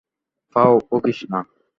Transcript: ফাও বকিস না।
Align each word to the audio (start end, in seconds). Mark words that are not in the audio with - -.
ফাও 0.55 0.73
বকিস 0.89 1.19
না। 1.31 1.39